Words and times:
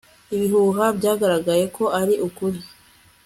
ibihuha 0.35 0.85
byagaragaye 0.97 1.65
ko 1.75 1.83
ari 1.99 2.13
ukuri 2.27 2.59